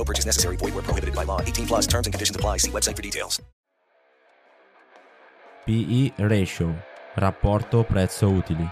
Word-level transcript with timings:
No 0.00 0.04
purchase 0.04 0.24
necessary. 0.24 0.56
Void 0.56 0.72
where 0.74 0.82
prohibited 0.82 1.14
by 1.14 1.24
law. 1.24 1.42
18 1.42 1.66
plus 1.66 1.86
terms 1.86 2.06
and 2.06 2.14
conditions 2.14 2.36
apply. 2.36 2.58
See 2.58 2.70
website 2.70 2.96
for 2.96 3.02
details. 3.02 3.42
PE 5.66 6.12
Ratio, 6.16 6.74
rapporto 7.16 7.84
prezzo 7.84 8.30
utili. 8.30 8.66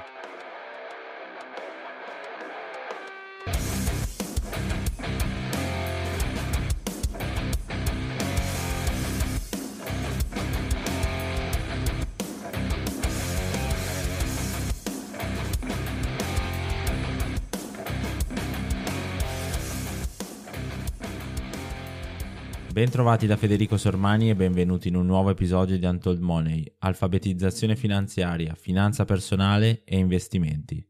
Bentrovati 22.79 23.27
da 23.27 23.37
Federico 23.37 23.77
Sormani 23.77 24.31
e 24.31 24.37
benvenuti 24.37 24.87
in 24.87 24.95
un 24.95 25.05
nuovo 25.05 25.31
episodio 25.31 25.77
di 25.77 25.85
Untold 25.85 26.21
Money, 26.21 26.65
alfabetizzazione 26.79 27.75
finanziaria, 27.75 28.55
finanza 28.55 29.05
personale 29.05 29.83
e 29.83 29.99
investimenti. 29.99 30.87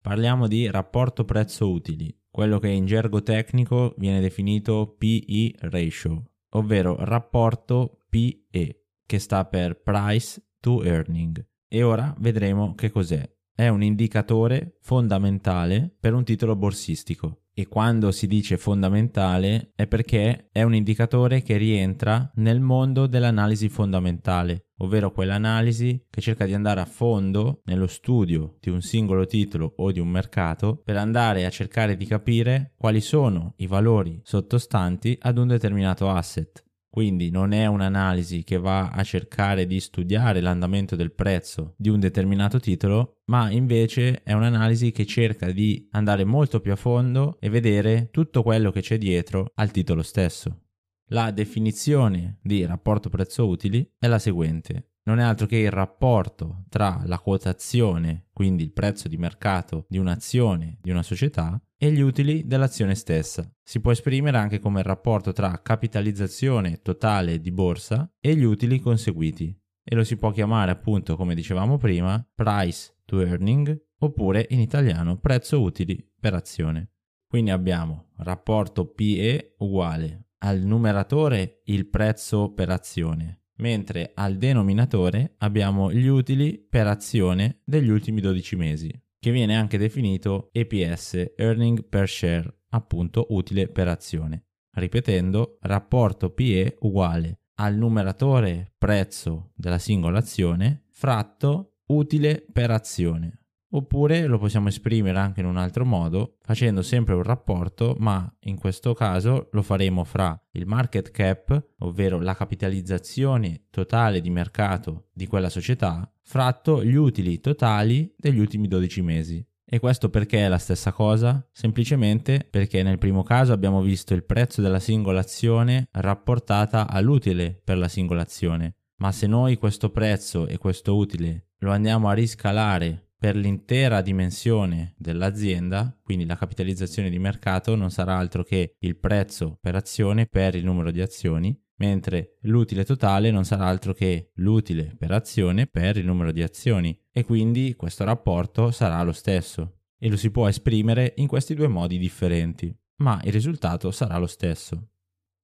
Parliamo 0.00 0.46
di 0.46 0.70
rapporto 0.70 1.24
prezzo-utili, 1.24 2.16
quello 2.30 2.60
che 2.60 2.68
in 2.68 2.86
gergo 2.86 3.24
tecnico 3.24 3.92
viene 3.98 4.20
definito 4.20 4.94
PE 4.96 5.56
ratio, 5.62 6.30
ovvero 6.50 6.94
rapporto 7.00 8.04
PE, 8.08 8.84
che 9.04 9.18
sta 9.18 9.44
per 9.46 9.82
Price 9.82 10.40
to 10.60 10.84
Earning. 10.84 11.44
E 11.66 11.82
ora 11.82 12.14
vedremo 12.20 12.76
che 12.76 12.92
cos'è. 12.92 13.28
È 13.52 13.66
un 13.66 13.82
indicatore 13.82 14.76
fondamentale 14.80 15.92
per 15.98 16.14
un 16.14 16.22
titolo 16.22 16.54
borsistico 16.54 17.39
e 17.60 17.68
quando 17.68 18.10
si 18.10 18.26
dice 18.26 18.56
fondamentale 18.56 19.72
è 19.74 19.86
perché 19.86 20.48
è 20.50 20.62
un 20.62 20.74
indicatore 20.74 21.42
che 21.42 21.58
rientra 21.58 22.30
nel 22.36 22.58
mondo 22.58 23.06
dell'analisi 23.06 23.68
fondamentale, 23.68 24.68
ovvero 24.78 25.12
quell'analisi 25.12 26.06
che 26.08 26.22
cerca 26.22 26.46
di 26.46 26.54
andare 26.54 26.80
a 26.80 26.86
fondo 26.86 27.60
nello 27.64 27.86
studio 27.86 28.56
di 28.60 28.70
un 28.70 28.80
singolo 28.80 29.26
titolo 29.26 29.74
o 29.76 29.92
di 29.92 30.00
un 30.00 30.08
mercato 30.08 30.80
per 30.82 30.96
andare 30.96 31.44
a 31.44 31.50
cercare 31.50 31.98
di 31.98 32.06
capire 32.06 32.72
quali 32.78 33.02
sono 33.02 33.52
i 33.56 33.66
valori 33.66 34.18
sottostanti 34.24 35.18
ad 35.20 35.36
un 35.36 35.48
determinato 35.48 36.08
asset. 36.08 36.64
Quindi 36.90 37.30
non 37.30 37.52
è 37.52 37.66
un'analisi 37.66 38.42
che 38.42 38.58
va 38.58 38.88
a 38.88 39.04
cercare 39.04 39.64
di 39.64 39.78
studiare 39.78 40.40
l'andamento 40.40 40.96
del 40.96 41.12
prezzo 41.12 41.74
di 41.78 41.88
un 41.88 42.00
determinato 42.00 42.58
titolo, 42.58 43.20
ma 43.26 43.48
invece 43.48 44.24
è 44.24 44.32
un'analisi 44.32 44.90
che 44.90 45.06
cerca 45.06 45.52
di 45.52 45.86
andare 45.92 46.24
molto 46.24 46.58
più 46.58 46.72
a 46.72 46.76
fondo 46.76 47.38
e 47.38 47.48
vedere 47.48 48.08
tutto 48.10 48.42
quello 48.42 48.72
che 48.72 48.80
c'è 48.80 48.98
dietro 48.98 49.52
al 49.54 49.70
titolo 49.70 50.02
stesso. 50.02 50.64
La 51.12 51.30
definizione 51.30 52.38
di 52.42 52.66
rapporto 52.66 53.08
prezzo 53.08 53.46
utili 53.46 53.88
è 53.96 54.08
la 54.08 54.18
seguente 54.18 54.90
non 55.10 55.18
è 55.18 55.24
altro 55.24 55.46
che 55.46 55.56
il 55.56 55.72
rapporto 55.72 56.62
tra 56.68 57.02
la 57.04 57.18
quotazione, 57.18 58.26
quindi 58.32 58.62
il 58.62 58.70
prezzo 58.70 59.08
di 59.08 59.16
mercato 59.16 59.84
di 59.88 59.98
un'azione, 59.98 60.78
di 60.80 60.90
una 60.90 61.02
società, 61.02 61.60
e 61.76 61.90
gli 61.90 62.00
utili 62.00 62.46
dell'azione 62.46 62.94
stessa. 62.94 63.50
Si 63.60 63.80
può 63.80 63.90
esprimere 63.90 64.36
anche 64.36 64.60
come 64.60 64.80
il 64.80 64.86
rapporto 64.86 65.32
tra 65.32 65.60
capitalizzazione 65.62 66.80
totale 66.80 67.40
di 67.40 67.50
borsa 67.50 68.08
e 68.20 68.36
gli 68.36 68.44
utili 68.44 68.78
conseguiti. 68.78 69.52
E 69.82 69.94
lo 69.96 70.04
si 70.04 70.16
può 70.16 70.30
chiamare 70.30 70.70
appunto, 70.70 71.16
come 71.16 71.34
dicevamo 71.34 71.76
prima, 71.76 72.24
price 72.32 72.94
to 73.04 73.20
earning 73.20 73.86
oppure 73.98 74.46
in 74.50 74.60
italiano 74.60 75.18
prezzo 75.18 75.60
utili 75.60 76.08
per 76.20 76.34
azione. 76.34 76.92
Quindi 77.26 77.50
abbiamo 77.50 78.10
rapporto 78.18 78.86
PE 78.86 79.56
uguale 79.58 80.26
al 80.42 80.60
numeratore 80.60 81.62
il 81.64 81.88
prezzo 81.88 82.52
per 82.52 82.70
azione 82.70 83.39
mentre 83.60 84.12
al 84.14 84.36
denominatore 84.36 85.34
abbiamo 85.38 85.92
gli 85.92 86.06
utili 86.06 86.58
per 86.58 86.86
azione 86.86 87.60
degli 87.64 87.88
ultimi 87.88 88.20
12 88.20 88.56
mesi, 88.56 89.02
che 89.18 89.30
viene 89.30 89.56
anche 89.56 89.78
definito 89.78 90.48
EPS, 90.52 91.34
Earning 91.36 91.84
per 91.88 92.08
Share, 92.08 92.62
appunto 92.70 93.26
utile 93.30 93.68
per 93.68 93.88
azione. 93.88 94.46
Ripetendo, 94.72 95.58
rapporto 95.60 96.30
PE 96.30 96.76
uguale 96.80 97.40
al 97.60 97.74
numeratore 97.76 98.72
prezzo 98.78 99.52
della 99.54 99.78
singola 99.78 100.18
azione 100.18 100.84
fratto 100.88 101.80
utile 101.86 102.44
per 102.50 102.70
azione. 102.70 103.39
Oppure 103.72 104.26
lo 104.26 104.38
possiamo 104.38 104.66
esprimere 104.66 105.18
anche 105.18 105.40
in 105.40 105.46
un 105.46 105.56
altro 105.56 105.84
modo, 105.84 106.38
facendo 106.42 106.82
sempre 106.82 107.14
un 107.14 107.22
rapporto, 107.22 107.94
ma 107.98 108.32
in 108.40 108.58
questo 108.58 108.94
caso 108.94 109.48
lo 109.52 109.62
faremo 109.62 110.02
fra 110.02 110.36
il 110.52 110.66
market 110.66 111.12
cap, 111.12 111.74
ovvero 111.78 112.20
la 112.20 112.34
capitalizzazione 112.34 113.66
totale 113.70 114.20
di 114.20 114.30
mercato 114.30 115.08
di 115.12 115.28
quella 115.28 115.48
società, 115.48 116.12
fratto 116.20 116.82
gli 116.82 116.96
utili 116.96 117.38
totali 117.38 118.12
degli 118.16 118.40
ultimi 118.40 118.66
12 118.66 119.02
mesi. 119.02 119.44
E 119.64 119.78
questo 119.78 120.10
perché 120.10 120.44
è 120.44 120.48
la 120.48 120.58
stessa 120.58 120.90
cosa? 120.90 121.48
Semplicemente 121.52 122.44
perché 122.50 122.82
nel 122.82 122.98
primo 122.98 123.22
caso 123.22 123.52
abbiamo 123.52 123.82
visto 123.82 124.14
il 124.14 124.24
prezzo 124.24 124.60
della 124.60 124.80
singola 124.80 125.20
azione 125.20 125.86
rapportata 125.92 126.88
all'utile 126.88 127.60
per 127.62 127.78
la 127.78 127.86
singola 127.86 128.22
azione. 128.22 128.74
Ma 128.96 129.12
se 129.12 129.28
noi 129.28 129.56
questo 129.58 129.90
prezzo 129.90 130.48
e 130.48 130.58
questo 130.58 130.96
utile 130.96 131.50
lo 131.58 131.70
andiamo 131.70 132.08
a 132.08 132.14
riscalare 132.14 133.09
per 133.20 133.36
l'intera 133.36 134.00
dimensione 134.00 134.94
dell'azienda, 134.96 135.94
quindi 136.02 136.24
la 136.24 136.38
capitalizzazione 136.38 137.10
di 137.10 137.18
mercato 137.18 137.74
non 137.74 137.90
sarà 137.90 138.16
altro 138.16 138.42
che 138.42 138.76
il 138.78 138.96
prezzo 138.96 139.58
per 139.60 139.74
azione 139.74 140.24
per 140.24 140.54
il 140.54 140.64
numero 140.64 140.90
di 140.90 141.02
azioni, 141.02 141.54
mentre 141.80 142.38
l'utile 142.44 142.82
totale 142.82 143.30
non 143.30 143.44
sarà 143.44 143.66
altro 143.66 143.92
che 143.92 144.30
l'utile 144.36 144.96
per 144.98 145.12
azione 145.12 145.66
per 145.66 145.98
il 145.98 146.06
numero 146.06 146.32
di 146.32 146.42
azioni 146.42 146.98
e 147.12 147.22
quindi 147.22 147.74
questo 147.76 148.04
rapporto 148.04 148.70
sarà 148.70 149.02
lo 149.02 149.12
stesso 149.12 149.80
e 149.98 150.08
lo 150.08 150.16
si 150.16 150.30
può 150.30 150.48
esprimere 150.48 151.12
in 151.16 151.26
questi 151.26 151.52
due 151.52 151.68
modi 151.68 151.98
differenti, 151.98 152.74
ma 153.02 153.20
il 153.24 153.32
risultato 153.32 153.90
sarà 153.90 154.16
lo 154.16 154.26
stesso. 154.26 154.92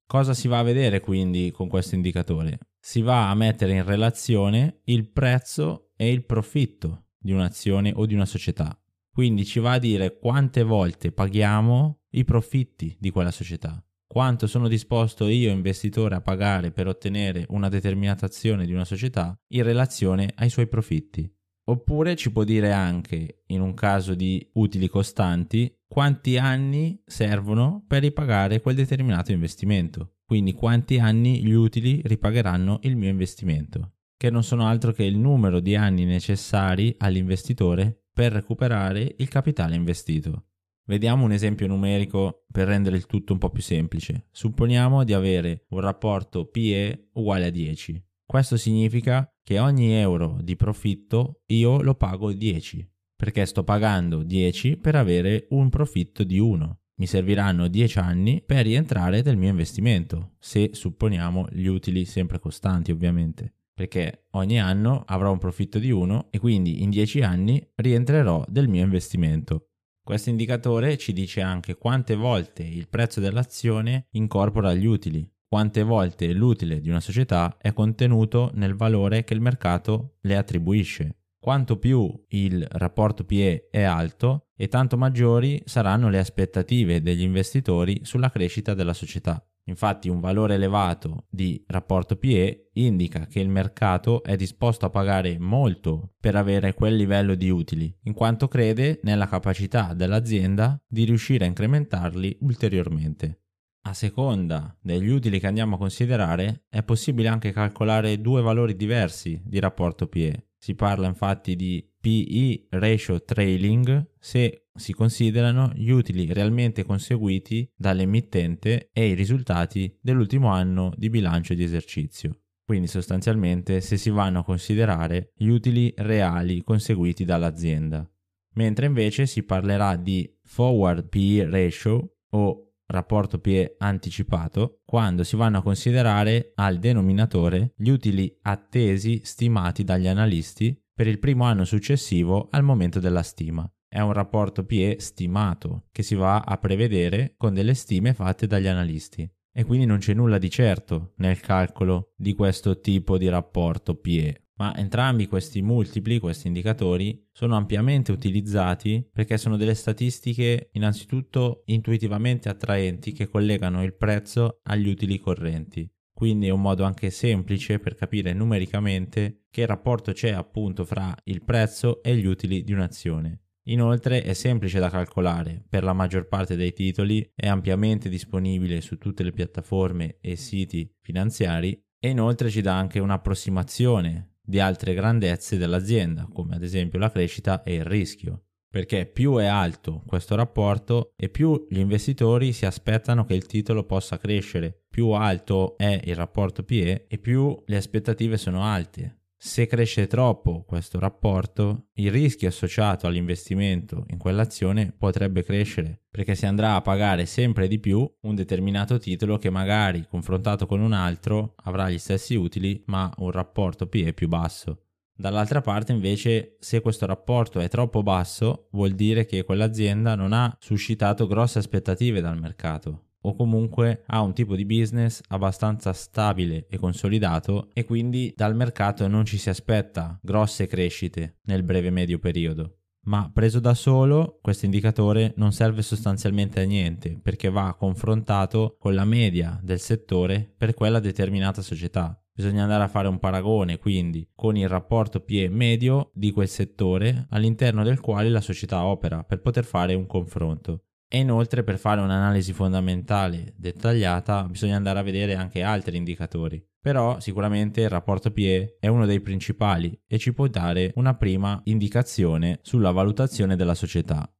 Cosa 0.06 0.32
si 0.32 0.48
va 0.48 0.60
a 0.60 0.62
vedere 0.62 1.00
quindi 1.00 1.50
con 1.50 1.68
questo 1.68 1.94
indicatore? 1.94 2.58
Si 2.80 3.02
va 3.02 3.28
a 3.28 3.34
mettere 3.34 3.72
in 3.72 3.84
relazione 3.84 4.80
il 4.84 5.10
prezzo 5.10 5.90
e 5.94 6.10
il 6.10 6.24
profitto 6.24 7.05
di 7.26 7.32
un'azione 7.32 7.92
o 7.94 8.06
di 8.06 8.14
una 8.14 8.24
società. 8.24 8.80
Quindi 9.12 9.44
ci 9.44 9.58
va 9.58 9.72
a 9.72 9.78
dire 9.78 10.18
quante 10.18 10.62
volte 10.62 11.12
paghiamo 11.12 12.04
i 12.12 12.24
profitti 12.24 12.96
di 12.98 13.10
quella 13.10 13.30
società. 13.30 13.78
Quanto 14.06 14.46
sono 14.46 14.68
disposto 14.68 15.26
io 15.26 15.50
investitore 15.50 16.14
a 16.14 16.22
pagare 16.22 16.70
per 16.70 16.86
ottenere 16.86 17.44
una 17.48 17.68
determinata 17.68 18.24
azione 18.24 18.64
di 18.64 18.72
una 18.72 18.84
società 18.84 19.38
in 19.48 19.62
relazione 19.62 20.32
ai 20.36 20.48
suoi 20.48 20.68
profitti. 20.68 21.30
Oppure 21.68 22.14
ci 22.14 22.30
può 22.30 22.44
dire 22.44 22.72
anche, 22.72 23.42
in 23.46 23.60
un 23.60 23.74
caso 23.74 24.14
di 24.14 24.48
utili 24.54 24.88
costanti, 24.88 25.74
quanti 25.88 26.38
anni 26.38 27.02
servono 27.04 27.84
per 27.86 28.02
ripagare 28.02 28.60
quel 28.60 28.76
determinato 28.76 29.32
investimento. 29.32 30.18
Quindi 30.24 30.52
quanti 30.52 30.98
anni 30.98 31.42
gli 31.42 31.52
utili 31.52 32.00
ripagheranno 32.04 32.80
il 32.82 32.96
mio 32.96 33.08
investimento, 33.08 33.95
che 34.16 34.30
non 34.30 34.42
sono 34.42 34.66
altro 34.66 34.92
che 34.92 35.04
il 35.04 35.18
numero 35.18 35.60
di 35.60 35.76
anni 35.76 36.04
necessari 36.04 36.94
all'investitore 36.98 38.04
per 38.12 38.32
recuperare 38.32 39.14
il 39.18 39.28
capitale 39.28 39.76
investito. 39.76 40.46
Vediamo 40.86 41.24
un 41.24 41.32
esempio 41.32 41.66
numerico 41.66 42.44
per 42.50 42.68
rendere 42.68 42.96
il 42.96 43.06
tutto 43.06 43.32
un 43.32 43.38
po' 43.38 43.50
più 43.50 43.62
semplice. 43.62 44.28
Supponiamo 44.30 45.04
di 45.04 45.12
avere 45.12 45.66
un 45.70 45.80
rapporto 45.80 46.46
PE 46.46 47.10
uguale 47.14 47.46
a 47.46 47.50
10. 47.50 48.02
Questo 48.24 48.56
significa 48.56 49.28
che 49.42 49.58
ogni 49.58 49.92
euro 49.92 50.38
di 50.40 50.56
profitto 50.56 51.42
io 51.46 51.82
lo 51.82 51.94
pago 51.94 52.32
10, 52.32 52.88
perché 53.16 53.44
sto 53.46 53.64
pagando 53.64 54.22
10 54.22 54.76
per 54.76 54.94
avere 54.94 55.46
un 55.50 55.70
profitto 55.70 56.24
di 56.24 56.38
1. 56.38 56.80
Mi 56.98 57.06
serviranno 57.06 57.68
10 57.68 57.98
anni 57.98 58.42
per 58.44 58.64
rientrare 58.64 59.22
del 59.22 59.36
mio 59.36 59.50
investimento, 59.50 60.36
se 60.38 60.70
supponiamo 60.72 61.48
gli 61.50 61.66
utili 61.66 62.04
sempre 62.04 62.38
costanti 62.38 62.90
ovviamente, 62.90 63.54
perché 63.76 64.24
ogni 64.30 64.58
anno 64.58 65.02
avrò 65.04 65.30
un 65.30 65.36
profitto 65.36 65.78
di 65.78 65.90
1 65.90 66.28
e 66.30 66.38
quindi 66.38 66.82
in 66.82 66.88
10 66.88 67.20
anni 67.20 67.62
rientrerò 67.74 68.42
del 68.48 68.68
mio 68.68 68.82
investimento. 68.82 69.72
Questo 70.02 70.30
indicatore 70.30 70.96
ci 70.96 71.12
dice 71.12 71.42
anche 71.42 71.76
quante 71.76 72.16
volte 72.16 72.62
il 72.62 72.88
prezzo 72.88 73.20
dell'azione 73.20 74.06
incorpora 74.12 74.72
gli 74.72 74.86
utili, 74.86 75.30
quante 75.46 75.82
volte 75.82 76.32
l'utile 76.32 76.80
di 76.80 76.88
una 76.88 77.00
società 77.00 77.58
è 77.60 77.74
contenuto 77.74 78.50
nel 78.54 78.74
valore 78.74 79.24
che 79.24 79.34
il 79.34 79.42
mercato 79.42 80.16
le 80.22 80.36
attribuisce. 80.38 81.18
Quanto 81.38 81.78
più 81.78 82.10
il 82.28 82.66
rapporto 82.70 83.24
PE 83.24 83.68
è 83.70 83.82
alto 83.82 84.48
e 84.56 84.68
tanto 84.68 84.96
maggiori 84.96 85.60
saranno 85.66 86.08
le 86.08 86.18
aspettative 86.18 87.02
degli 87.02 87.22
investitori 87.22 88.00
sulla 88.04 88.30
crescita 88.30 88.72
della 88.72 88.94
società. 88.94 89.46
Infatti 89.68 90.08
un 90.08 90.20
valore 90.20 90.54
elevato 90.54 91.26
di 91.28 91.64
rapporto 91.66 92.16
PE 92.16 92.70
indica 92.74 93.26
che 93.26 93.40
il 93.40 93.48
mercato 93.48 94.22
è 94.22 94.36
disposto 94.36 94.86
a 94.86 94.90
pagare 94.90 95.38
molto 95.38 96.14
per 96.20 96.36
avere 96.36 96.74
quel 96.74 96.94
livello 96.94 97.34
di 97.34 97.50
utili, 97.50 97.92
in 98.02 98.12
quanto 98.12 98.46
crede 98.46 99.00
nella 99.02 99.26
capacità 99.26 99.92
dell'azienda 99.92 100.80
di 100.86 101.04
riuscire 101.04 101.44
a 101.44 101.48
incrementarli 101.48 102.38
ulteriormente. 102.42 103.40
A 103.86 103.94
seconda 103.94 104.76
degli 104.80 105.08
utili 105.08 105.38
che 105.38 105.46
andiamo 105.46 105.76
a 105.76 105.78
considerare, 105.78 106.66
è 106.68 106.82
possibile 106.82 107.28
anche 107.28 107.52
calcolare 107.52 108.20
due 108.20 108.42
valori 108.42 108.74
diversi 108.74 109.40
di 109.44 109.60
rapporto 109.60 110.08
PE. 110.08 110.50
Si 110.58 110.74
parla 110.74 111.06
infatti 111.06 111.54
di 111.54 111.88
PE 112.00 112.66
ratio 112.70 113.22
trailing 113.22 114.12
se 114.18 114.65
si 114.76 114.92
considerano 114.92 115.72
gli 115.74 115.90
utili 115.90 116.32
realmente 116.32 116.84
conseguiti 116.84 117.70
dall'emittente 117.76 118.90
e 118.92 119.08
i 119.08 119.14
risultati 119.14 119.98
dell'ultimo 120.00 120.48
anno 120.48 120.92
di 120.96 121.10
bilancio 121.10 121.54
di 121.54 121.62
esercizio. 121.62 122.40
Quindi 122.64 122.88
sostanzialmente 122.88 123.80
se 123.80 123.96
si 123.96 124.10
vanno 124.10 124.40
a 124.40 124.44
considerare 124.44 125.32
gli 125.36 125.48
utili 125.48 125.92
reali 125.96 126.62
conseguiti 126.62 127.24
dall'azienda. 127.24 128.08
Mentre 128.54 128.86
invece 128.86 129.26
si 129.26 129.44
parlerà 129.44 129.96
di 129.96 130.28
forward 130.42 131.08
PE 131.08 131.48
ratio 131.48 132.16
o 132.30 132.72
rapporto 132.86 133.38
PE 133.38 133.76
anticipato 133.78 134.80
quando 134.84 135.24
si 135.24 135.36
vanno 135.36 135.58
a 135.58 135.62
considerare 135.62 136.52
al 136.54 136.78
denominatore 136.78 137.74
gli 137.76 137.88
utili 137.88 138.36
attesi 138.42 139.20
stimati 139.24 139.84
dagli 139.84 140.06
analisti 140.06 140.80
per 140.94 141.06
il 141.06 141.18
primo 141.18 141.44
anno 141.44 141.64
successivo 141.64 142.48
al 142.50 142.62
momento 142.62 143.00
della 143.00 143.22
stima. 143.22 143.70
È 143.88 144.00
un 144.00 144.12
rapporto 144.12 144.64
PE 144.64 144.96
stimato 144.98 145.86
che 145.92 146.02
si 146.02 146.14
va 146.14 146.40
a 146.40 146.58
prevedere 146.58 147.34
con 147.36 147.54
delle 147.54 147.74
stime 147.74 148.14
fatte 148.14 148.46
dagli 148.46 148.66
analisti 148.66 149.28
e 149.52 149.64
quindi 149.64 149.86
non 149.86 149.98
c'è 149.98 150.14
nulla 150.14 150.38
di 150.38 150.50
certo 150.50 151.12
nel 151.16 151.40
calcolo 151.40 152.12
di 152.16 152.34
questo 152.34 152.80
tipo 152.80 153.16
di 153.16 153.28
rapporto 153.28 153.94
PE 153.94 154.46
ma 154.56 154.74
entrambi 154.76 155.26
questi 155.26 155.62
multipli, 155.62 156.18
questi 156.18 156.46
indicatori, 156.46 157.28
sono 157.32 157.56
ampiamente 157.56 158.12
utilizzati 158.12 159.06
perché 159.12 159.36
sono 159.36 159.56
delle 159.56 159.74
statistiche 159.74 160.70
innanzitutto 160.72 161.62
intuitivamente 161.66 162.48
attraenti 162.48 163.12
che 163.12 163.28
collegano 163.28 163.82
il 163.82 163.94
prezzo 163.94 164.60
agli 164.62 164.88
utili 164.88 165.18
correnti. 165.18 165.88
Quindi 166.12 166.46
è 166.46 166.50
un 166.50 166.62
modo 166.62 166.84
anche 166.84 167.10
semplice 167.10 167.78
per 167.78 167.94
capire 167.94 168.32
numericamente 168.32 169.42
che 169.50 169.66
rapporto 169.66 170.12
c'è 170.12 170.30
appunto 170.30 170.86
fra 170.86 171.14
il 171.24 171.44
prezzo 171.44 172.02
e 172.02 172.16
gli 172.16 172.24
utili 172.24 172.64
di 172.64 172.72
un'azione. 172.72 173.45
Inoltre 173.68 174.22
è 174.22 174.32
semplice 174.32 174.78
da 174.78 174.90
calcolare, 174.90 175.64
per 175.68 175.82
la 175.82 175.92
maggior 175.92 176.28
parte 176.28 176.54
dei 176.54 176.72
titoli 176.72 177.28
è 177.34 177.48
ampiamente 177.48 178.08
disponibile 178.08 178.80
su 178.80 178.96
tutte 178.96 179.24
le 179.24 179.32
piattaforme 179.32 180.18
e 180.20 180.36
siti 180.36 180.88
finanziari 181.00 181.80
e 181.98 182.10
inoltre 182.10 182.48
ci 182.48 182.60
dà 182.60 182.76
anche 182.76 183.00
un'approssimazione 183.00 184.36
di 184.40 184.60
altre 184.60 184.94
grandezze 184.94 185.56
dell'azienda, 185.56 186.28
come 186.32 186.54
ad 186.54 186.62
esempio 186.62 187.00
la 187.00 187.10
crescita 187.10 187.64
e 187.64 187.74
il 187.74 187.84
rischio. 187.84 188.42
Perché 188.70 189.06
più 189.06 189.36
è 189.36 189.46
alto 189.46 190.02
questo 190.06 190.36
rapporto 190.36 191.12
e 191.16 191.28
più 191.28 191.66
gli 191.68 191.78
investitori 191.78 192.52
si 192.52 192.66
aspettano 192.66 193.24
che 193.24 193.34
il 193.34 193.46
titolo 193.46 193.84
possa 193.84 194.18
crescere, 194.18 194.82
più 194.88 195.08
alto 195.10 195.76
è 195.76 196.00
il 196.04 196.14
rapporto 196.14 196.62
PE 196.62 197.06
e 197.08 197.18
più 197.18 197.60
le 197.66 197.76
aspettative 197.76 198.36
sono 198.36 198.62
alte. 198.62 199.22
Se 199.38 199.66
cresce 199.66 200.06
troppo 200.06 200.64
questo 200.64 200.98
rapporto, 200.98 201.88
il 201.94 202.10
rischio 202.10 202.48
associato 202.48 203.06
all'investimento 203.06 204.06
in 204.08 204.16
quell'azione 204.16 204.94
potrebbe 204.96 205.44
crescere, 205.44 206.04
perché 206.10 206.34
si 206.34 206.46
andrà 206.46 206.74
a 206.74 206.80
pagare 206.80 207.26
sempre 207.26 207.68
di 207.68 207.78
più 207.78 208.10
un 208.22 208.34
determinato 208.34 208.98
titolo 208.98 209.36
che 209.36 209.50
magari 209.50 210.06
confrontato 210.08 210.66
con 210.66 210.80
un 210.80 210.94
altro 210.94 211.54
avrà 211.64 211.90
gli 211.90 211.98
stessi 211.98 212.34
utili 212.34 212.82
ma 212.86 213.12
un 213.18 213.30
rapporto 213.30 213.86
PE 213.86 214.14
più 214.14 214.26
basso. 214.26 214.86
Dall'altra 215.14 215.60
parte 215.60 215.92
invece 215.92 216.56
se 216.58 216.80
questo 216.80 217.04
rapporto 217.04 217.60
è 217.60 217.68
troppo 217.68 218.02
basso 218.02 218.68
vuol 218.72 218.92
dire 218.92 219.26
che 219.26 219.44
quell'azienda 219.44 220.14
non 220.14 220.32
ha 220.32 220.54
suscitato 220.58 221.26
grosse 221.26 221.58
aspettative 221.58 222.20
dal 222.20 222.38
mercato 222.38 223.05
o 223.26 223.34
comunque 223.34 224.02
ha 224.06 224.20
un 224.20 224.32
tipo 224.32 224.54
di 224.54 224.64
business 224.64 225.20
abbastanza 225.28 225.92
stabile 225.92 226.66
e 226.68 226.78
consolidato 226.78 227.70
e 227.72 227.84
quindi 227.84 228.32
dal 228.36 228.54
mercato 228.54 229.06
non 229.08 229.24
ci 229.24 229.36
si 229.36 229.48
aspetta 229.48 230.18
grosse 230.22 230.66
crescite 230.66 231.38
nel 231.42 231.62
breve 231.62 231.90
medio 231.90 232.18
periodo. 232.18 232.78
Ma 233.06 233.30
preso 233.32 233.60
da 233.60 233.74
solo, 233.74 234.38
questo 234.42 234.64
indicatore 234.64 235.32
non 235.36 235.52
serve 235.52 235.82
sostanzialmente 235.82 236.60
a 236.60 236.64
niente 236.64 237.18
perché 237.22 237.50
va 237.50 237.74
confrontato 237.78 238.76
con 238.78 238.94
la 238.94 239.04
media 239.04 239.60
del 239.62 239.78
settore 239.78 240.52
per 240.56 240.74
quella 240.74 240.98
determinata 240.98 241.62
società. 241.62 242.20
Bisogna 242.32 242.64
andare 242.64 242.84
a 242.84 242.88
fare 242.88 243.08
un 243.08 243.18
paragone 243.18 243.78
quindi 243.78 244.28
con 244.34 244.56
il 244.56 244.68
rapporto 244.68 245.20
PE 245.20 245.48
medio 245.48 246.10
di 246.14 246.32
quel 246.32 246.48
settore 246.48 247.26
all'interno 247.30 247.82
del 247.82 248.00
quale 248.00 248.28
la 248.28 248.40
società 248.40 248.84
opera 248.84 249.22
per 249.22 249.40
poter 249.40 249.64
fare 249.64 249.94
un 249.94 250.06
confronto. 250.06 250.85
E 251.08 251.18
inoltre 251.18 251.62
per 251.62 251.78
fare 251.78 252.00
un'analisi 252.00 252.52
fondamentale 252.52 253.54
dettagliata 253.56 254.44
bisogna 254.44 254.76
andare 254.76 254.98
a 254.98 255.02
vedere 255.02 255.34
anche 255.34 255.62
altri 255.62 255.96
indicatori. 255.96 256.64
Però 256.80 257.20
sicuramente 257.20 257.80
il 257.80 257.88
rapporto 257.88 258.30
PE 258.30 258.76
è 258.80 258.88
uno 258.88 259.06
dei 259.06 259.20
principali 259.20 259.98
e 260.06 260.18
ci 260.18 260.32
può 260.32 260.46
dare 260.48 260.92
una 260.96 261.14
prima 261.14 261.60
indicazione 261.64 262.58
sulla 262.62 262.90
valutazione 262.90 263.56
della 263.56 263.74
società. 263.74 264.30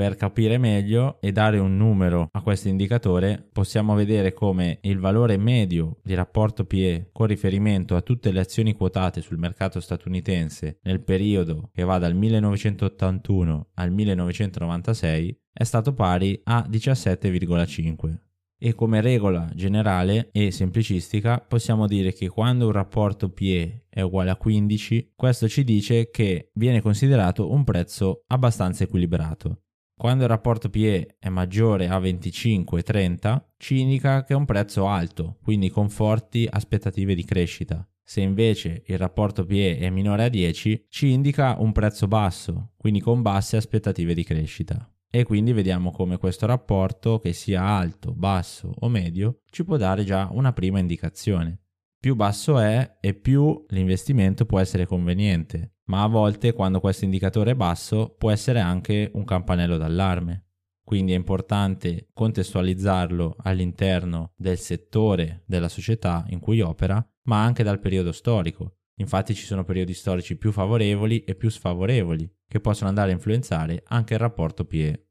Per 0.00 0.16
capire 0.16 0.56
meglio 0.56 1.20
e 1.20 1.30
dare 1.30 1.58
un 1.58 1.76
numero 1.76 2.30
a 2.32 2.40
questo 2.40 2.68
indicatore 2.68 3.46
possiamo 3.52 3.94
vedere 3.94 4.32
come 4.32 4.78
il 4.84 4.98
valore 4.98 5.36
medio 5.36 5.98
di 6.02 6.14
rapporto 6.14 6.64
PE 6.64 7.10
con 7.12 7.26
riferimento 7.26 7.94
a 7.94 8.00
tutte 8.00 8.32
le 8.32 8.40
azioni 8.40 8.72
quotate 8.72 9.20
sul 9.20 9.36
mercato 9.36 9.78
statunitense 9.78 10.78
nel 10.84 11.02
periodo 11.02 11.68
che 11.74 11.84
va 11.84 11.98
dal 11.98 12.14
1981 12.14 13.68
al 13.74 13.92
1996 13.92 15.38
è 15.52 15.64
stato 15.64 15.92
pari 15.92 16.40
a 16.44 16.66
17,5 16.66 18.16
e 18.56 18.74
come 18.74 19.02
regola 19.02 19.50
generale 19.54 20.30
e 20.32 20.50
semplicistica 20.50 21.40
possiamo 21.46 21.86
dire 21.86 22.14
che 22.14 22.30
quando 22.30 22.64
un 22.64 22.72
rapporto 22.72 23.28
PE 23.28 23.84
è 23.90 24.00
uguale 24.00 24.30
a 24.30 24.36
15, 24.36 25.12
questo 25.14 25.46
ci 25.46 25.62
dice 25.62 26.08
che 26.08 26.48
viene 26.54 26.80
considerato 26.80 27.52
un 27.52 27.64
prezzo 27.64 28.24
abbastanza 28.28 28.84
equilibrato. 28.84 29.64
Quando 30.00 30.22
il 30.22 30.30
rapporto 30.30 30.70
PE 30.70 31.16
è 31.18 31.28
maggiore 31.28 31.86
a 31.86 31.98
25-30, 31.98 33.38
ci 33.58 33.80
indica 33.80 34.24
che 34.24 34.32
è 34.32 34.36
un 34.36 34.46
prezzo 34.46 34.88
alto, 34.88 35.36
quindi 35.42 35.68
con 35.68 35.90
forti 35.90 36.48
aspettative 36.50 37.14
di 37.14 37.22
crescita. 37.22 37.86
Se 38.02 38.22
invece 38.22 38.82
il 38.86 38.96
rapporto 38.96 39.44
PE 39.44 39.76
è 39.76 39.90
minore 39.90 40.24
a 40.24 40.28
10, 40.30 40.86
ci 40.88 41.10
indica 41.12 41.56
un 41.58 41.72
prezzo 41.72 42.08
basso, 42.08 42.70
quindi 42.78 43.00
con 43.00 43.20
basse 43.20 43.58
aspettative 43.58 44.14
di 44.14 44.24
crescita. 44.24 44.90
e 45.10 45.24
quindi 45.24 45.52
vediamo 45.52 45.90
come 45.90 46.16
questo 46.16 46.46
rapporto, 46.46 47.18
che 47.18 47.34
sia 47.34 47.62
alto, 47.62 48.14
basso 48.14 48.72
o 48.78 48.88
medio, 48.88 49.40
ci 49.50 49.64
può 49.64 49.76
dare 49.76 50.04
già 50.04 50.30
una 50.32 50.54
prima 50.54 50.78
indicazione. 50.78 51.64
Più 52.00 52.14
basso 52.14 52.58
è 52.58 52.96
e 53.02 53.12
più 53.12 53.66
l'investimento 53.68 54.46
può 54.46 54.60
essere 54.60 54.86
conveniente, 54.86 55.74
ma 55.90 56.04
a 56.04 56.06
volte 56.06 56.52
quando 56.52 56.78
questo 56.78 57.04
indicatore 57.04 57.50
è 57.50 57.54
basso 57.56 58.14
può 58.16 58.30
essere 58.30 58.60
anche 58.60 59.10
un 59.14 59.24
campanello 59.24 59.76
d'allarme. 59.76 60.44
Quindi 60.84 61.12
è 61.12 61.16
importante 61.16 62.10
contestualizzarlo 62.12 63.34
all'interno 63.38 64.32
del 64.36 64.58
settore 64.58 65.42
della 65.46 65.68
società 65.68 66.24
in 66.28 66.38
cui 66.38 66.60
opera, 66.60 67.04
ma 67.24 67.42
anche 67.42 67.64
dal 67.64 67.80
periodo 67.80 68.12
storico. 68.12 68.76
Infatti 69.00 69.34
ci 69.34 69.44
sono 69.44 69.64
periodi 69.64 69.92
storici 69.92 70.36
più 70.36 70.52
favorevoli 70.52 71.24
e 71.24 71.34
più 71.34 71.48
sfavorevoli, 71.48 72.32
che 72.46 72.60
possono 72.60 72.88
andare 72.88 73.10
a 73.10 73.14
influenzare 73.14 73.82
anche 73.86 74.14
il 74.14 74.20
rapporto 74.20 74.64
PE. 74.64 75.09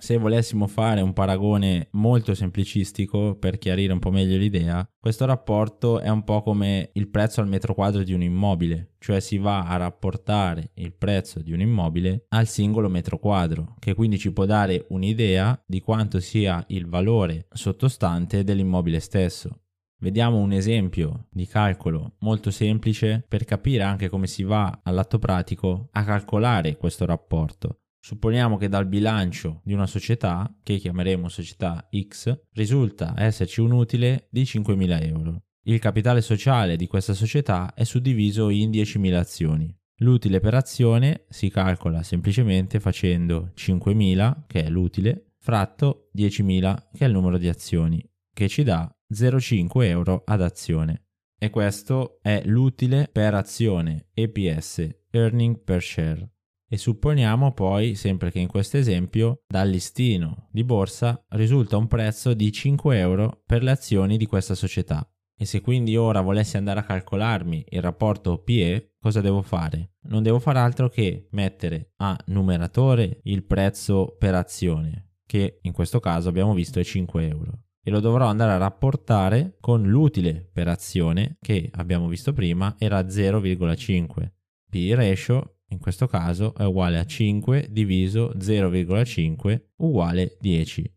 Se 0.00 0.16
volessimo 0.16 0.66
fare 0.66 1.02
un 1.02 1.12
paragone 1.12 1.88
molto 1.92 2.34
semplicistico 2.34 3.36
per 3.36 3.58
chiarire 3.58 3.92
un 3.92 3.98
po' 3.98 4.10
meglio 4.10 4.38
l'idea, 4.38 4.88
questo 4.98 5.26
rapporto 5.26 6.00
è 6.00 6.08
un 6.08 6.24
po' 6.24 6.40
come 6.40 6.88
il 6.94 7.10
prezzo 7.10 7.42
al 7.42 7.48
metro 7.48 7.74
quadro 7.74 8.02
di 8.02 8.14
un 8.14 8.22
immobile, 8.22 8.94
cioè 8.98 9.20
si 9.20 9.36
va 9.36 9.66
a 9.66 9.76
rapportare 9.76 10.70
il 10.76 10.94
prezzo 10.94 11.42
di 11.42 11.52
un 11.52 11.60
immobile 11.60 12.24
al 12.28 12.46
singolo 12.46 12.88
metro 12.88 13.18
quadro, 13.18 13.74
che 13.78 13.92
quindi 13.92 14.16
ci 14.16 14.32
può 14.32 14.46
dare 14.46 14.86
un'idea 14.88 15.62
di 15.66 15.80
quanto 15.80 16.18
sia 16.18 16.64
il 16.68 16.86
valore 16.86 17.46
sottostante 17.52 18.42
dell'immobile 18.42 19.00
stesso. 19.00 19.64
Vediamo 19.98 20.38
un 20.38 20.52
esempio 20.52 21.26
di 21.30 21.46
calcolo 21.46 22.14
molto 22.20 22.50
semplice 22.50 23.22
per 23.28 23.44
capire 23.44 23.82
anche 23.82 24.08
come 24.08 24.26
si 24.26 24.44
va 24.44 24.80
all'atto 24.82 25.18
pratico 25.18 25.90
a 25.92 26.02
calcolare 26.04 26.78
questo 26.78 27.04
rapporto. 27.04 27.80
Supponiamo 28.02 28.56
che 28.56 28.68
dal 28.68 28.86
bilancio 28.86 29.60
di 29.62 29.74
una 29.74 29.86
società, 29.86 30.52
che 30.62 30.78
chiameremo 30.78 31.28
società 31.28 31.86
X, 31.94 32.46
risulta 32.54 33.12
esserci 33.18 33.60
un 33.60 33.72
utile 33.72 34.28
di 34.30 34.42
5.000 34.42 35.06
euro. 35.06 35.42
Il 35.64 35.78
capitale 35.78 36.22
sociale 36.22 36.76
di 36.76 36.86
questa 36.86 37.12
società 37.12 37.74
è 37.74 37.84
suddiviso 37.84 38.48
in 38.48 38.70
10.000 38.70 39.14
azioni. 39.14 39.78
L'utile 39.98 40.40
per 40.40 40.54
azione 40.54 41.26
si 41.28 41.50
calcola 41.50 42.02
semplicemente 42.02 42.80
facendo 42.80 43.52
5.000, 43.54 44.44
che 44.46 44.64
è 44.64 44.70
l'utile, 44.70 45.34
fratto 45.38 46.08
10.000, 46.16 46.88
che 46.94 47.04
è 47.04 47.06
il 47.06 47.12
numero 47.12 47.36
di 47.36 47.48
azioni, 47.48 48.02
che 48.32 48.48
ci 48.48 48.62
dà 48.62 48.90
0,5 49.12 49.84
euro 49.84 50.22
ad 50.24 50.40
azione. 50.40 51.04
E 51.38 51.50
questo 51.50 52.18
è 52.22 52.42
l'utile 52.46 53.10
per 53.12 53.34
azione 53.34 54.06
EPS, 54.14 54.88
Earning 55.10 55.58
per 55.62 55.82
Share 55.82 56.30
e 56.72 56.76
supponiamo 56.76 57.52
poi, 57.52 57.96
sempre 57.96 58.30
che 58.30 58.38
in 58.38 58.46
questo 58.46 58.76
esempio, 58.76 59.42
dal 59.48 59.68
listino 59.68 60.46
di 60.52 60.62
borsa 60.62 61.20
risulta 61.30 61.76
un 61.76 61.88
prezzo 61.88 62.32
di 62.32 62.52
5 62.52 62.96
euro 62.96 63.42
per 63.44 63.64
le 63.64 63.72
azioni 63.72 64.16
di 64.16 64.24
questa 64.26 64.54
società. 64.54 65.04
E 65.36 65.46
se 65.46 65.62
quindi 65.62 65.96
ora 65.96 66.20
volessi 66.20 66.56
andare 66.56 66.78
a 66.78 66.84
calcolarmi 66.84 67.64
il 67.70 67.82
rapporto 67.82 68.38
PE, 68.38 68.94
cosa 69.00 69.20
devo 69.20 69.42
fare? 69.42 69.94
Non 70.02 70.22
devo 70.22 70.38
fare 70.38 70.60
altro 70.60 70.88
che 70.88 71.26
mettere 71.32 71.94
a 71.96 72.16
numeratore 72.26 73.18
il 73.24 73.42
prezzo 73.42 74.14
per 74.16 74.36
azione, 74.36 75.14
che 75.26 75.58
in 75.62 75.72
questo 75.72 75.98
caso 75.98 76.28
abbiamo 76.28 76.54
visto 76.54 76.78
è 76.78 76.84
5 76.84 77.26
euro. 77.26 77.64
E 77.82 77.90
lo 77.90 77.98
dovrò 77.98 78.26
andare 78.26 78.52
a 78.52 78.58
rapportare 78.58 79.56
con 79.58 79.88
l'utile 79.88 80.48
per 80.52 80.68
azione, 80.68 81.36
che 81.40 81.68
abbiamo 81.74 82.06
visto 82.06 82.32
prima 82.32 82.76
era 82.78 83.00
0,5. 83.00 84.30
P 84.70 84.92
ratio 84.94 85.56
in 85.70 85.78
questo 85.78 86.06
caso 86.06 86.54
è 86.54 86.64
uguale 86.64 86.98
a 86.98 87.04
5 87.04 87.68
diviso 87.70 88.32
0,5 88.36 89.60
uguale 89.76 90.36
10. 90.40 90.94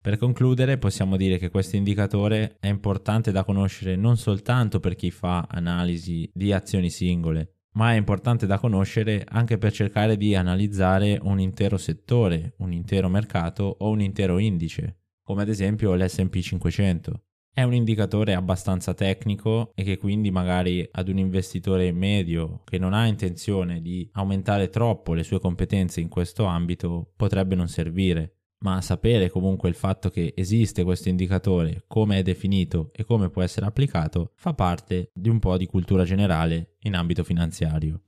Per 0.00 0.16
concludere 0.18 0.78
possiamo 0.78 1.16
dire 1.16 1.38
che 1.38 1.48
questo 1.48 1.76
indicatore 1.76 2.56
è 2.60 2.68
importante 2.68 3.32
da 3.32 3.42
conoscere 3.42 3.96
non 3.96 4.16
soltanto 4.16 4.78
per 4.78 4.96
chi 4.96 5.10
fa 5.10 5.46
analisi 5.48 6.30
di 6.32 6.52
azioni 6.52 6.90
singole, 6.90 7.54
ma 7.72 7.92
è 7.92 7.96
importante 7.96 8.46
da 8.46 8.58
conoscere 8.58 9.24
anche 9.26 9.58
per 9.58 9.72
cercare 9.72 10.16
di 10.16 10.34
analizzare 10.34 11.18
un 11.22 11.40
intero 11.40 11.76
settore, 11.76 12.54
un 12.58 12.72
intero 12.72 13.08
mercato 13.08 13.76
o 13.78 13.88
un 13.88 14.00
intero 14.00 14.38
indice, 14.38 14.98
come 15.22 15.42
ad 15.42 15.48
esempio 15.48 15.94
l'SP 15.94 16.38
500. 16.38 17.23
È 17.56 17.62
un 17.62 17.72
indicatore 17.72 18.34
abbastanza 18.34 18.94
tecnico 18.94 19.70
e 19.76 19.84
che 19.84 19.96
quindi 19.96 20.32
magari 20.32 20.84
ad 20.90 21.08
un 21.08 21.18
investitore 21.18 21.92
medio 21.92 22.62
che 22.64 22.78
non 22.78 22.92
ha 22.94 23.06
intenzione 23.06 23.80
di 23.80 24.08
aumentare 24.14 24.70
troppo 24.70 25.14
le 25.14 25.22
sue 25.22 25.38
competenze 25.38 26.00
in 26.00 26.08
questo 26.08 26.46
ambito 26.46 27.12
potrebbe 27.14 27.54
non 27.54 27.68
servire, 27.68 28.38
ma 28.64 28.80
sapere 28.80 29.30
comunque 29.30 29.68
il 29.68 29.76
fatto 29.76 30.10
che 30.10 30.34
esiste 30.36 30.82
questo 30.82 31.10
indicatore, 31.10 31.84
come 31.86 32.18
è 32.18 32.22
definito 32.22 32.90
e 32.92 33.04
come 33.04 33.30
può 33.30 33.40
essere 33.40 33.66
applicato, 33.66 34.32
fa 34.34 34.52
parte 34.52 35.12
di 35.14 35.28
un 35.28 35.38
po' 35.38 35.56
di 35.56 35.66
cultura 35.66 36.02
generale 36.02 36.74
in 36.80 36.96
ambito 36.96 37.22
finanziario. 37.22 38.00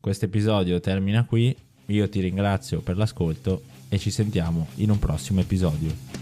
Questo 0.00 0.26
episodio 0.26 0.80
termina 0.80 1.24
qui, 1.24 1.56
io 1.86 2.08
ti 2.10 2.20
ringrazio 2.20 2.82
per 2.82 2.98
l'ascolto 2.98 3.62
e 3.88 3.96
ci 3.96 4.10
sentiamo 4.10 4.66
in 4.76 4.90
un 4.90 4.98
prossimo 4.98 5.40
episodio. 5.40 6.21